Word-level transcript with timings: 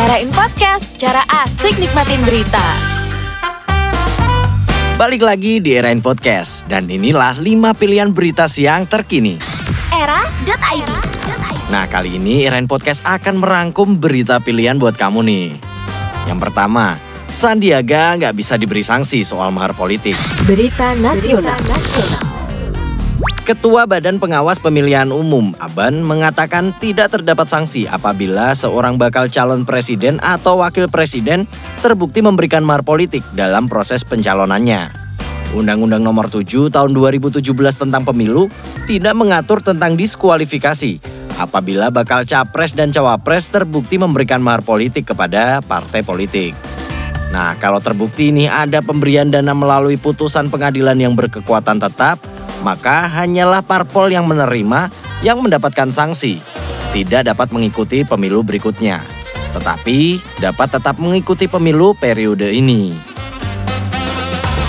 Era 0.00 0.16
in 0.16 0.32
Podcast, 0.32 0.96
cara 0.96 1.28
asik 1.44 1.76
nikmatin 1.76 2.24
berita. 2.24 2.64
Balik 4.96 5.20
lagi 5.20 5.60
di 5.60 5.76
Erain 5.76 6.00
Podcast 6.00 6.64
dan 6.72 6.88
inilah 6.88 7.36
5 7.36 7.76
pilihan 7.76 8.08
berita 8.16 8.48
siang 8.48 8.88
terkini. 8.88 9.36
Era.id 9.92 10.88
Nah 11.68 11.84
kali 11.92 12.16
ini 12.16 12.48
Erain 12.48 12.64
Podcast 12.64 13.04
akan 13.04 13.44
merangkum 13.44 14.00
berita 14.00 14.40
pilihan 14.40 14.80
buat 14.80 14.96
kamu 14.96 15.20
nih. 15.20 15.48
Yang 16.32 16.48
pertama, 16.48 16.96
Sandiaga 17.28 18.16
nggak 18.16 18.32
bisa 18.32 18.56
diberi 18.56 18.80
sanksi 18.80 19.20
soal 19.20 19.52
mahar 19.52 19.76
politik. 19.76 20.16
Berita 20.48 20.96
Nasional. 20.96 22.29
Ketua 23.50 23.82
Badan 23.82 24.22
Pengawas 24.22 24.62
Pemilihan 24.62 25.10
Umum, 25.10 25.50
Aban, 25.58 26.06
mengatakan 26.06 26.70
tidak 26.78 27.18
terdapat 27.18 27.50
sanksi 27.50 27.82
apabila 27.82 28.54
seorang 28.54 28.94
bakal 28.94 29.26
calon 29.26 29.66
presiden 29.66 30.22
atau 30.22 30.62
wakil 30.62 30.86
presiden 30.86 31.50
terbukti 31.82 32.22
memberikan 32.22 32.62
mahar 32.62 32.86
politik 32.86 33.26
dalam 33.34 33.66
proses 33.66 34.06
pencalonannya. 34.06 34.94
Undang-Undang 35.50 35.98
Nomor 35.98 36.30
7 36.30 36.70
Tahun 36.70 36.94
2017 36.94 37.42
tentang 37.74 38.06
Pemilu 38.06 38.46
tidak 38.86 39.18
mengatur 39.18 39.58
tentang 39.66 39.98
diskualifikasi 39.98 41.02
apabila 41.34 41.90
bakal 41.90 42.22
capres 42.22 42.70
dan 42.70 42.94
cawapres 42.94 43.50
terbukti 43.50 43.98
memberikan 43.98 44.38
mahar 44.38 44.62
politik 44.62 45.10
kepada 45.10 45.58
partai 45.58 46.06
politik. 46.06 46.54
Nah, 47.34 47.58
kalau 47.58 47.82
terbukti 47.82 48.30
ini 48.30 48.46
ada 48.46 48.78
pemberian 48.78 49.26
dana 49.26 49.58
melalui 49.58 49.98
putusan 49.98 50.50
pengadilan 50.50 50.98
yang 51.02 51.18
berkekuatan 51.18 51.82
tetap, 51.82 52.18
maka 52.60 53.08
hanyalah 53.08 53.64
parpol 53.64 54.12
yang 54.12 54.28
menerima 54.28 54.92
yang 55.20 55.40
mendapatkan 55.40 55.88
sanksi, 55.92 56.40
tidak 56.92 57.28
dapat 57.28 57.52
mengikuti 57.52 58.04
pemilu 58.04 58.44
berikutnya. 58.44 59.00
Tetapi 59.50 60.22
dapat 60.38 60.68
tetap 60.78 60.96
mengikuti 61.02 61.50
pemilu 61.50 61.92
periode 61.98 62.54
ini. 62.54 62.94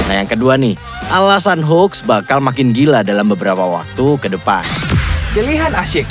Nah 0.09 0.15
yang 0.19 0.27
kedua 0.27 0.57
nih, 0.57 0.75
alasan 1.13 1.63
hoax 1.63 2.03
bakal 2.03 2.43
makin 2.43 2.73
gila 2.75 3.05
dalam 3.05 3.29
beberapa 3.29 3.63
waktu 3.63 4.19
ke 4.19 4.27
depan. 4.27 4.65
Pilihan 5.31 5.71
asyik. 5.71 6.03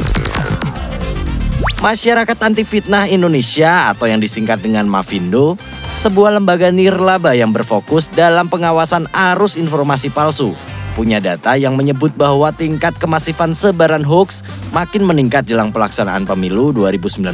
Masyarakat 1.81 2.39
Anti 2.41 2.65
Fitnah 2.65 3.09
Indonesia 3.09 3.93
atau 3.93 4.09
yang 4.09 4.21
disingkat 4.21 4.61
dengan 4.65 4.89
Mavindo, 4.89 5.57
sebuah 6.01 6.41
lembaga 6.41 6.73
nirlaba 6.73 7.37
yang 7.37 7.53
berfokus 7.53 8.09
dalam 8.13 8.49
pengawasan 8.49 9.09
arus 9.13 9.61
informasi 9.61 10.09
palsu, 10.09 10.57
punya 10.95 11.23
data 11.23 11.55
yang 11.55 11.79
menyebut 11.79 12.15
bahwa 12.19 12.51
tingkat 12.51 12.97
kemasifan 12.99 13.55
sebaran 13.55 14.03
hoax 14.03 14.43
makin 14.75 15.07
meningkat 15.07 15.47
jelang 15.47 15.71
pelaksanaan 15.71 16.27
pemilu 16.27 16.75
2019. 16.75 17.31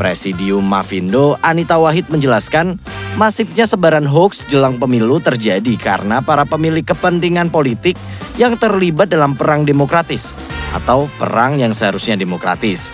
Presidium 0.00 0.64
Mavindo 0.66 1.38
Anita 1.44 1.78
Wahid 1.78 2.10
menjelaskan, 2.10 2.80
masifnya 3.14 3.68
sebaran 3.68 4.08
hoax 4.08 4.42
jelang 4.50 4.80
pemilu 4.80 5.22
terjadi 5.22 5.76
karena 5.78 6.18
para 6.24 6.42
pemilik 6.42 6.82
kepentingan 6.82 7.52
politik 7.52 7.94
yang 8.40 8.56
terlibat 8.56 9.12
dalam 9.12 9.36
perang 9.36 9.62
demokratis 9.62 10.32
atau 10.72 11.06
perang 11.20 11.60
yang 11.60 11.76
seharusnya 11.76 12.16
demokratis. 12.16 12.90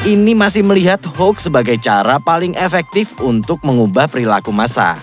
Ini 0.00 0.32
masih 0.32 0.64
melihat 0.64 1.04
hoax 1.16 1.46
sebagai 1.46 1.76
cara 1.76 2.16
paling 2.16 2.56
efektif 2.56 3.12
untuk 3.20 3.60
mengubah 3.62 4.08
perilaku 4.08 4.48
massa. 4.48 4.96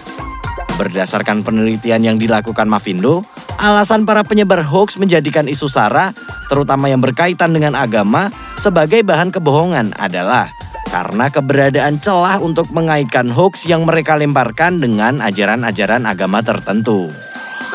Berdasarkan 0.77 1.41
penelitian 1.41 2.05
yang 2.05 2.17
dilakukan 2.21 2.69
Mavindo, 2.69 3.25
alasan 3.57 4.05
para 4.05 4.21
penyebar 4.21 4.61
hoax 4.61 5.01
menjadikan 5.01 5.49
isu 5.49 5.65
SARA, 5.65 6.13
terutama 6.53 6.85
yang 6.85 7.01
berkaitan 7.01 7.49
dengan 7.49 7.73
agama, 7.73 8.29
sebagai 8.61 9.01
bahan 9.01 9.33
kebohongan 9.33 9.97
adalah 9.97 10.53
karena 10.93 11.33
keberadaan 11.33 11.97
celah 11.97 12.37
untuk 12.37 12.69
mengaitkan 12.69 13.27
hoax 13.27 13.65
yang 13.65 13.89
mereka 13.89 14.15
lemparkan 14.15 14.77
dengan 14.77 15.19
ajaran-ajaran 15.19 16.05
agama 16.05 16.45
tertentu. 16.45 17.09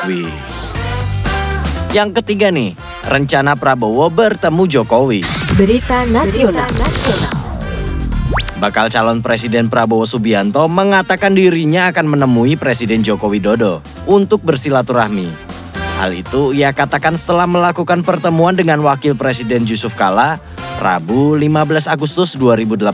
Wih. 0.07 0.31
Yang 1.93 2.23
ketiga 2.23 2.49
nih, 2.49 2.73
rencana 3.05 3.53
Prabowo 3.53 4.09
bertemu 4.09 4.63
Jokowi. 4.65 5.21
Berita 5.59 6.07
Nasional. 6.09 6.71
Bakal 8.63 8.87
calon 8.87 9.19
Presiden 9.19 9.67
Prabowo 9.67 10.07
Subianto 10.07 10.71
mengatakan 10.71 11.35
dirinya 11.35 11.91
akan 11.91 12.15
menemui 12.15 12.55
Presiden 12.55 13.03
Joko 13.03 13.27
Widodo 13.27 13.83
untuk 14.07 14.39
bersilaturahmi. 14.39 15.27
Hal 15.99 16.15
itu 16.15 16.55
ia 16.55 16.71
katakan 16.71 17.19
setelah 17.19 17.43
melakukan 17.43 18.07
pertemuan 18.07 18.55
dengan 18.55 18.79
Wakil 18.79 19.19
Presiden 19.19 19.67
Yusuf 19.67 19.99
Kala 19.99 20.39
Rabu 20.79 21.35
15 21.35 21.91
Agustus 21.91 22.39
2018. 22.39 22.87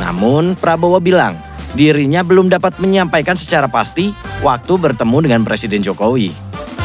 Namun 0.00 0.56
Prabowo 0.56 0.96
bilang 0.96 1.36
dirinya 1.76 2.24
belum 2.24 2.48
dapat 2.48 2.80
menyampaikan 2.80 3.36
secara 3.36 3.68
pasti 3.68 4.16
waktu 4.40 4.80
bertemu 4.80 5.28
dengan 5.28 5.44
Presiden 5.44 5.84
Jokowi. 5.84 6.32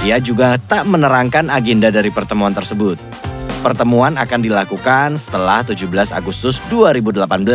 Ia 0.03 0.20
juga 0.20 0.59
tak 0.59 0.84
menerangkan 0.84 1.47
agenda 1.47 1.96
dari 1.96 2.12
pertemuan 2.12 2.52
tersebut. 2.52 3.21
Pertemuan 3.62 4.18
akan 4.18 4.42
dilakukan 4.42 5.22
setelah 5.22 5.62
17 5.62 5.86
Agustus 6.18 6.58
2018. 6.74 7.46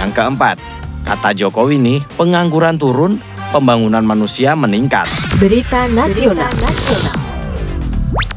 Yang 0.00 0.10
keempat, 0.16 0.56
kata 1.04 1.36
Jokowi 1.36 1.76
nih, 1.76 2.00
pengangguran 2.16 2.80
turun, 2.80 3.20
pembangunan 3.52 4.00
manusia 4.00 4.56
meningkat. 4.56 5.04
Berita 5.36 5.84
Nasional. 5.92 6.48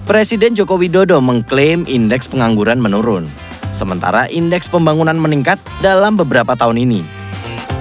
Presiden 0.04 0.60
Joko 0.60 0.76
Widodo 0.76 1.24
mengklaim 1.24 1.88
indeks 1.88 2.28
pengangguran 2.28 2.84
menurun, 2.84 3.32
sementara 3.72 4.28
indeks 4.28 4.68
pembangunan 4.68 5.16
meningkat 5.16 5.56
dalam 5.80 6.20
beberapa 6.20 6.52
tahun 6.52 6.84
ini. 6.84 7.00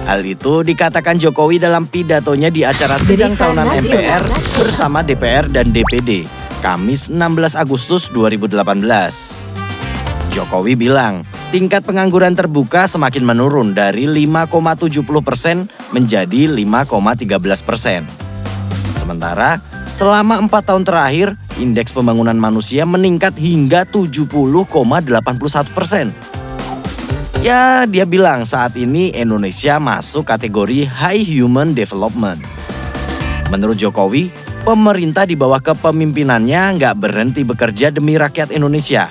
Hal 0.07 0.23
itu 0.23 0.63
dikatakan 0.63 1.19
Jokowi 1.19 1.59
dalam 1.59 1.91
pidatonya 1.91 2.47
di 2.47 2.63
acara 2.63 2.95
sidang 3.03 3.35
tahunan. 3.35 3.83
MPR 3.83 4.23
bersama 4.63 5.03
DPR 5.03 5.51
dan 5.51 5.75
DPD, 5.75 6.23
Kamis 6.61 7.09
16 7.09 7.57
Agustus 7.57 8.05
2018. 8.13 8.61
Jokowi 10.29 10.77
bilang, 10.77 11.25
tingkat 11.49 11.81
pengangguran 11.81 12.37
terbuka 12.37 12.85
semakin 12.85 13.25
menurun 13.25 13.73
dari 13.73 14.05
5,70 14.05 15.01
persen 15.25 15.65
menjadi 15.89 16.45
5,13 16.45 17.65
persen. 17.65 18.05
Sementara, 18.93 19.57
selama 19.89 20.37
empat 20.37 20.69
tahun 20.69 20.85
terakhir, 20.85 21.33
indeks 21.57 21.97
pembangunan 21.97 22.37
manusia 22.37 22.85
meningkat 22.85 23.33
hingga 23.41 23.81
70,81 23.89 25.65
persen. 25.73 26.13
Ya, 27.41 27.89
dia 27.89 28.05
bilang 28.05 28.45
saat 28.45 28.77
ini 28.77 29.09
Indonesia 29.17 29.81
masuk 29.81 30.29
kategori 30.29 30.85
High 30.85 31.25
Human 31.25 31.73
Development. 31.73 32.37
Menurut 33.49 33.81
Jokowi, 33.81 34.29
pemerintah 34.61 35.25
di 35.25 35.33
bawah 35.33 35.57
kepemimpinannya 35.57 36.77
nggak 36.77 36.95
berhenti 36.97 37.41
bekerja 37.41 37.89
demi 37.89 38.15
rakyat 38.15 38.53
Indonesia. 38.53 39.09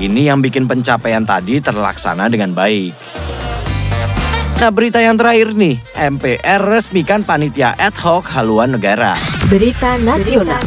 Ini 0.00 0.32
yang 0.32 0.42
bikin 0.42 0.66
pencapaian 0.66 1.22
tadi 1.22 1.62
terlaksana 1.62 2.26
dengan 2.26 2.56
baik. 2.56 2.94
Nah 4.60 4.68
berita 4.68 5.00
yang 5.00 5.16
terakhir 5.16 5.56
nih, 5.56 5.80
MPR 5.96 6.60
resmikan 6.60 7.24
panitia 7.24 7.72
ad 7.80 7.96
hoc 7.96 8.28
haluan 8.36 8.76
negara. 8.76 9.16
Berita 9.48 9.96
Nasional. 10.04 10.60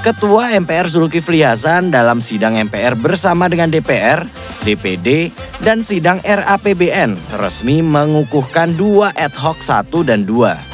Ketua 0.00 0.56
MPR 0.56 0.88
Zulkifli 0.88 1.44
Hasan 1.44 1.92
dalam 1.92 2.24
sidang 2.24 2.56
MPR 2.56 2.96
bersama 2.96 3.44
dengan 3.50 3.68
DPR, 3.68 4.24
DPD, 4.64 5.34
dan 5.60 5.84
sidang 5.84 6.22
RAPBN 6.24 7.18
resmi 7.36 7.84
mengukuhkan 7.84 8.72
dua 8.78 9.12
ad 9.12 9.36
hoc 9.36 9.60
1 9.60 9.90
dan 10.08 10.24
2. 10.24 10.67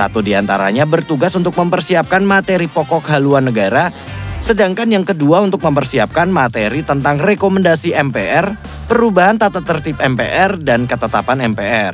Satu 0.00 0.24
di 0.24 0.32
antaranya 0.32 0.88
bertugas 0.88 1.36
untuk 1.36 1.52
mempersiapkan 1.60 2.24
materi 2.24 2.72
pokok 2.72 3.04
haluan 3.12 3.52
negara, 3.52 3.92
sedangkan 4.40 4.88
yang 4.88 5.04
kedua 5.04 5.44
untuk 5.44 5.60
mempersiapkan 5.60 6.24
materi 6.32 6.80
tentang 6.80 7.20
rekomendasi 7.20 7.92
MPR, 7.92 8.56
perubahan 8.88 9.36
tata 9.36 9.60
tertib 9.60 10.00
MPR, 10.00 10.56
dan 10.56 10.88
ketetapan 10.88 11.44
MPR. 11.52 11.92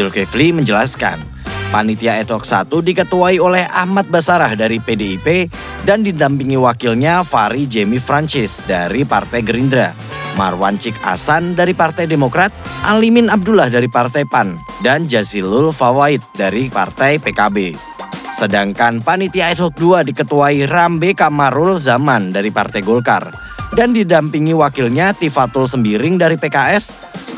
Zulkifli 0.00 0.56
menjelaskan, 0.56 1.20
Panitia 1.68 2.16
hoc 2.24 2.48
1 2.48 2.72
diketuai 2.72 3.36
oleh 3.36 3.68
Ahmad 3.68 4.08
Basarah 4.08 4.56
dari 4.56 4.80
PDIP 4.80 5.52
dan 5.84 6.00
didampingi 6.00 6.56
wakilnya 6.56 7.20
Fari 7.20 7.68
Jemi 7.68 8.00
Francis 8.00 8.64
dari 8.64 9.04
Partai 9.04 9.44
Gerindra, 9.44 9.92
Marwan 10.34 10.80
Cik 10.80 10.96
Hasan 11.00 11.52
dari 11.52 11.76
Partai 11.76 12.08
Demokrat, 12.08 12.52
Alimin 12.84 13.28
Abdullah 13.28 13.68
dari 13.68 13.88
Partai 13.88 14.24
PAN, 14.24 14.56
dan 14.80 15.06
Jazilul 15.06 15.70
Fawaid 15.70 16.20
dari 16.34 16.72
Partai 16.72 17.20
PKB. 17.20 17.76
Sedangkan 18.32 19.04
panitia 19.04 19.52
ad 19.52 19.60
hoc 19.60 19.76
2 19.76 20.08
diketuai 20.08 20.66
Rambe 20.66 21.14
Kamarul 21.14 21.78
Zaman 21.78 22.32
dari 22.32 22.50
Partai 22.50 22.82
Golkar 22.82 23.30
dan 23.76 23.96
didampingi 23.96 24.52
wakilnya 24.56 25.16
Tifatul 25.16 25.68
Sembiring 25.68 26.20
dari 26.20 26.36
PKS, 26.36 26.84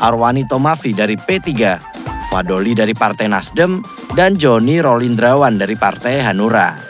Arwani 0.03 0.43
Tomafi 0.47 0.91
dari 0.91 1.15
P3, 1.15 1.51
Fadoli 2.31 2.75
dari 2.75 2.91
Partai 2.91 3.31
Nasdem, 3.31 3.79
dan 4.15 4.35
Joni 4.35 4.83
Rolindrawan 4.83 5.55
dari 5.59 5.75
Partai 5.79 6.23
Hanura. 6.23 6.84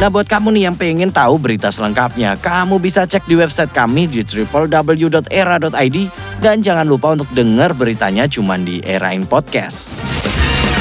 Nah 0.00 0.08
buat 0.08 0.24
kamu 0.24 0.56
nih 0.56 0.64
yang 0.64 0.76
pengen 0.80 1.12
tahu 1.12 1.36
berita 1.36 1.68
selengkapnya, 1.68 2.32
kamu 2.40 2.80
bisa 2.80 3.04
cek 3.04 3.28
di 3.28 3.36
website 3.36 3.68
kami 3.68 4.08
di 4.08 4.24
www.era.id 4.24 5.96
dan 6.40 6.64
jangan 6.64 6.88
lupa 6.88 7.12
untuk 7.12 7.28
dengar 7.36 7.76
beritanya 7.76 8.24
cuma 8.24 8.56
di 8.56 8.80
Era 8.80 9.12
in 9.12 9.28
Podcast. 9.28 10.00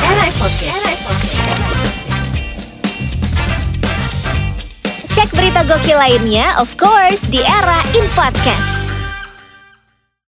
Era 0.07 0.23
Podcast. 0.39 0.87
Cek 5.11 5.35
berita 5.35 5.67
gokil 5.67 5.99
lainnya, 5.99 6.55
of 6.55 6.71
course, 6.79 7.19
di 7.27 7.43
Era 7.43 7.83
in 7.91 8.07
Podcast. 8.15 8.78